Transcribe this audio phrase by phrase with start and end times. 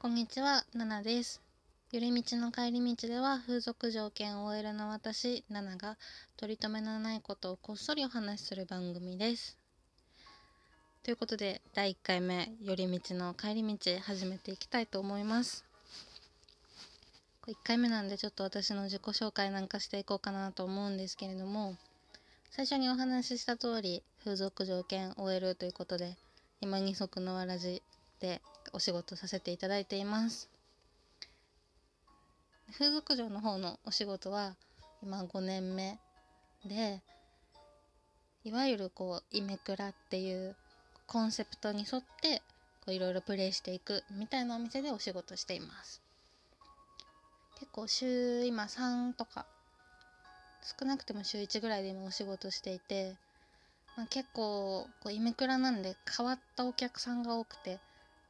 [0.00, 1.42] こんにちは、ナナです。
[1.92, 5.98] 寄り道の帰り道では風俗条件 OL の私、ナナが
[6.38, 9.58] 取り留めのないことをこっそりお話しする番組です。
[11.02, 15.66] ということで、第1回目、寄り道の帰り道始めていきたいと思います。
[17.46, 21.76] 1回目なんでちょっと私の自己紹介なんかしていこうかなと思うんですけれども、
[22.50, 26.16] 最初にお話しした通り、風俗条件 OL ということで、
[26.62, 27.82] 今二足のわらじ
[28.20, 28.40] で
[28.72, 30.48] お仕事させていただいています。
[32.72, 34.54] 風俗嬢の方のお仕事は
[35.02, 35.98] 今5年目
[36.64, 37.02] で
[38.44, 40.56] いわゆるこうイメクラっていう
[41.06, 42.42] コンセプトに沿って
[42.86, 46.00] いろいろプレイしていくみたいなお店でお仕事しています。
[47.58, 49.44] 結構週今3とか
[50.62, 53.16] 少なくても週1ぐらいで今お仕事していて、
[53.96, 57.78] まあ、結構こうイメクラなんで変わったお客さんが多くて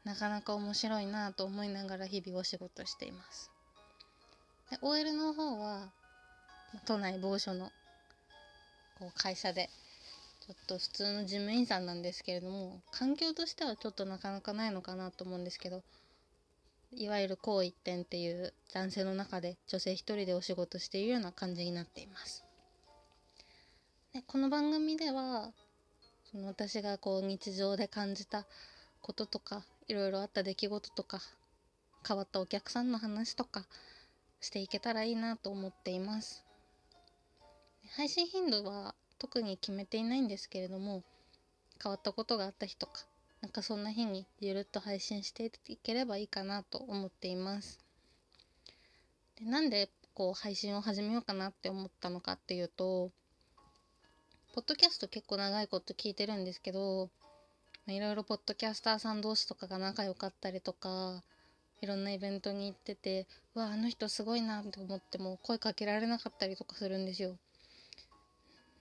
[0.05, 3.51] なかなか面白いなと思いながら日々お仕事しています。
[4.71, 5.91] で OL の方は
[6.87, 7.71] 都内某所の
[8.99, 9.69] こう会社で
[10.47, 15.83] ちょっと普通の事務員さんなんですけれども環境としてはちょっとなかなかないのかなと思うんですけど
[16.93, 22.45] いわゆる高一点っていう男性の中で女性一人でお仕事しているような感じになっています。
[24.13, 25.53] でこの番組では
[26.33, 28.45] その私がこう日常で感じた
[29.03, 31.21] こととかいろいろあった出来事とか
[32.07, 33.67] 変わったお客さんの話とか
[34.41, 36.45] していけたらいいなと思っています。
[37.97, 41.03] 配信頻度は特に決めていないんですけれども
[41.83, 43.05] 変わったことがあった日とか
[43.41, 47.81] なんかそんな日にゆるっと配信していければいいかなと思っています。
[49.41, 53.11] でなんでこう配信を始めようかなって思ったのかっていうと
[54.55, 57.11] ポッドキャスト結構長いこと聞いてるんですけど
[57.91, 61.23] いろいろポッドキャスターさん同士とかが仲良かったりとか
[61.83, 67.37] いろんなイベントに行っててうわあの人すごいなって思っても声かけられなかったりとかするんですよ。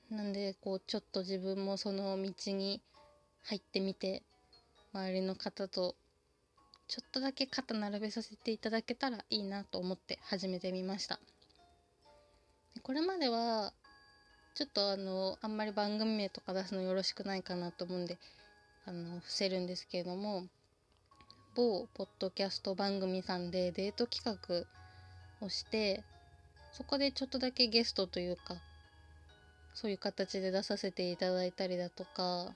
[0.09, 2.81] なんでこうちょっと自分もその道に
[3.44, 4.24] 入ってみて
[4.94, 5.96] 周りの方と
[6.88, 11.19] ちょっとだけ肩並べさせていただけたらいいなと思って始めてみました。
[12.81, 13.74] これまでは
[14.56, 18.18] ちょっとあのあんまり番組名とか出すのよろしくないかなと思うんで
[18.90, 20.46] あの伏せるんですけれども
[21.54, 26.04] 某ポッドキャスト番組さんでデート企画をして
[26.72, 28.56] そこでちょっとだけゲストというか
[29.76, 32.48] そういう形で出させていただいたりだとか、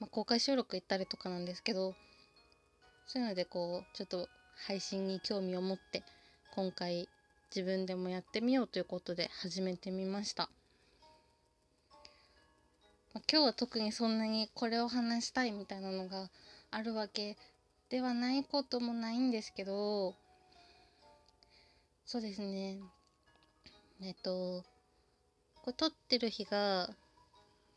[0.00, 1.94] まあ、公開収録行ったりとかなんですけど
[3.06, 4.26] そういうのでこうちょっと
[4.66, 6.02] 配信に興味を持って
[6.54, 7.10] 今回
[7.54, 10.48] 自分でもやってみようということで始めてみました。
[13.30, 16.30] 今日は特にそんなにこれを話したいみたいなのが
[16.70, 17.36] あるわけ
[17.88, 20.14] ではないこともないんですけど
[22.04, 22.78] そうですね。
[24.02, 24.64] えっと
[25.62, 26.90] これ撮ってる日が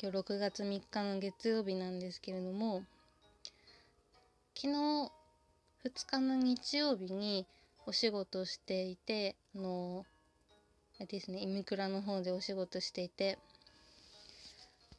[0.01, 2.83] 今日6月3日の月曜日なんですけれども
[4.53, 5.11] 昨日
[5.85, 7.47] 2日の日曜日に
[7.85, 10.05] お仕事していてあの
[11.07, 13.37] ですねイミクラの方でお仕事していて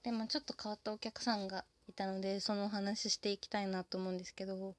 [0.03, 4.75] でもちょっと変わったお客さんがいたのでそのお話していきたいなと思うんですけど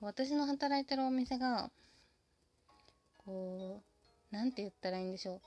[0.00, 1.70] 私の働いてるお店が
[3.18, 5.40] こう何て言ったらいいんでしょう。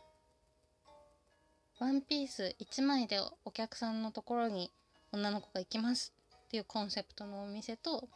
[1.79, 4.71] ワンピース1枚でお客さんのところに
[5.11, 6.13] 女の子が行きます
[6.45, 8.07] っていうコンセプトのお店と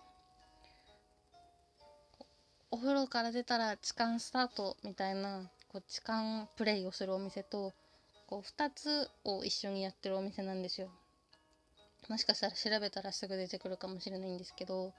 [2.70, 7.74] お風呂から出たら痴漢スタートみたいなこう痴漢プレイをするお店と
[8.28, 10.90] こう2つを一緒にやってるお店なんですよ。
[12.10, 14.94] もしかしたら調べたらすぐ出てくるかもしれないんですけど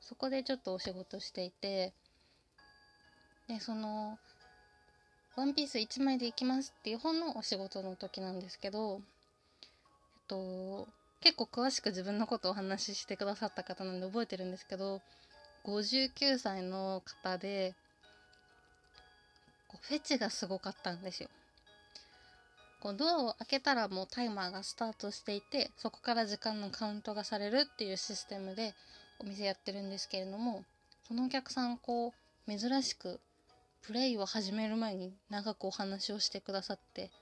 [0.00, 1.94] そこでちょっとお仕事していて
[3.48, 4.18] でその
[5.36, 10.88] 「ワンピース1枚で行きます」っていう本のお仕事の時なんですけどえっと
[11.20, 15.00] 結構詳しく自分のことをお話ししてくださった方なんで覚えてるんですけど
[15.64, 17.74] 59歳の方で
[19.80, 21.28] フェチがすごかったんですよ。
[22.82, 28.74] こうドアを開けたらもうタイマーがスタートしていてそこから時間のカウントがされるっていうシステムで
[29.20, 30.64] お店やってるんですけれども
[31.06, 32.12] そのお客さんこ
[32.48, 33.20] う珍しく
[33.82, 37.12] プレイを始める前に長くお話をしてくださって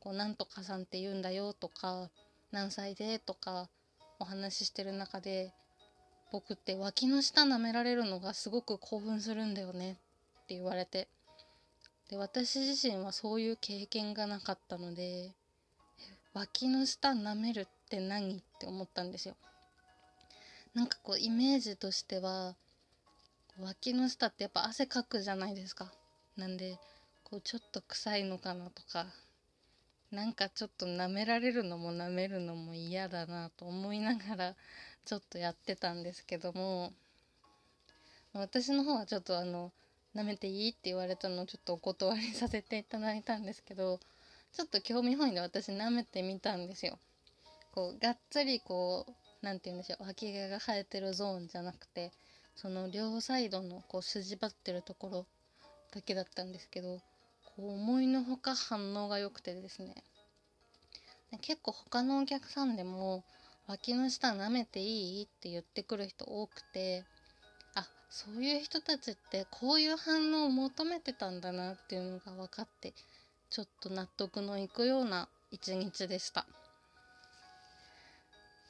[0.00, 2.10] こうなんとかさんって言うんだよとか
[2.50, 3.68] 何歳でとか
[4.18, 5.52] お話ししてる中で
[6.32, 11.06] 僕って脇の下舐められるのがすごく興奮するんだよねって言われて
[12.10, 15.32] で私自身はそういう経験がなかったので
[16.34, 19.36] 脇の下舐めるって何って思ったんですよ。
[20.74, 22.56] なんかこうイメージとしては
[23.60, 25.92] 脇の下ってやっぱ汗かくじゃないですか。
[26.36, 26.78] なんで
[27.22, 29.06] こうちょっと臭いのかなとか
[30.10, 34.54] なんかちょっと舐められるのも舐めるのも嫌だなと思いながら
[35.04, 36.92] ちょっとやってたんですけども
[38.32, 39.72] 私の方はちょっとあの
[40.14, 43.98] 舐めていいって言われたのをちょっとお断りさせていただいたんですけど
[44.52, 46.98] ちょっと興味本位で私舐めてみたんですよ。
[47.72, 49.12] こうがっつりこう
[49.42, 52.12] 何て言うんでしょう脇毛が生えてるゾーンじゃなくて
[52.54, 55.26] その両サイドのこう筋張ってるところ
[55.92, 57.00] だけだったんですけど
[57.56, 59.94] こう思いのほか反応が良くてですね。
[61.40, 63.24] 結構他のお客さんでも
[63.66, 67.04] 脇の下舐めていいって言ってくる人多くて
[68.14, 72.94] そういう人たちってこういう反応を求めてたんだなっていうのが分かって
[73.50, 76.46] ちょっと納得のいくような一日でした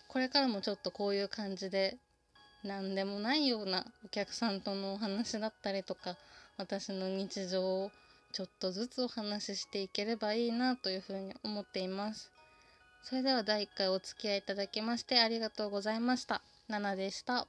[0.08, 1.98] これからもちょっとこういう感じで
[2.64, 6.16] 何でもないようなお客さんとのお話だったりとか
[6.56, 7.90] 私の日常を
[8.32, 12.30] ちょっとずつお話ししていければいいなというふうに思っています
[13.02, 16.40] それでは第1回お付き合いいただきましてありがとうございました。
[16.68, 17.46] ナナでした。